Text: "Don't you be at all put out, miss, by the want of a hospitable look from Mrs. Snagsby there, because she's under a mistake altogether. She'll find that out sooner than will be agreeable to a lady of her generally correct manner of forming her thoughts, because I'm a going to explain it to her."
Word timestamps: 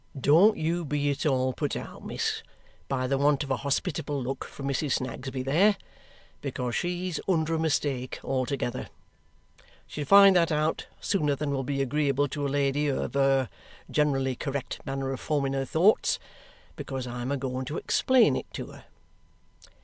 "Don't 0.19 0.57
you 0.57 0.83
be 0.83 1.11
at 1.11 1.27
all 1.27 1.53
put 1.53 1.75
out, 1.75 2.03
miss, 2.03 2.41
by 2.87 3.05
the 3.05 3.19
want 3.19 3.43
of 3.43 3.51
a 3.51 3.57
hospitable 3.57 4.19
look 4.19 4.45
from 4.45 4.67
Mrs. 4.67 4.93
Snagsby 4.93 5.43
there, 5.43 5.77
because 6.41 6.75
she's 6.75 7.19
under 7.27 7.53
a 7.53 7.59
mistake 7.59 8.19
altogether. 8.23 8.89
She'll 9.85 10.05
find 10.07 10.35
that 10.35 10.51
out 10.51 10.87
sooner 10.99 11.35
than 11.35 11.51
will 11.51 11.61
be 11.63 11.83
agreeable 11.83 12.27
to 12.29 12.47
a 12.47 12.49
lady 12.49 12.87
of 12.87 13.13
her 13.13 13.47
generally 13.91 14.35
correct 14.35 14.81
manner 14.87 15.11
of 15.13 15.19
forming 15.19 15.53
her 15.53 15.65
thoughts, 15.65 16.17
because 16.75 17.05
I'm 17.05 17.31
a 17.31 17.37
going 17.37 17.65
to 17.65 17.77
explain 17.77 18.35
it 18.35 18.51
to 18.53 18.71
her." 18.71 18.85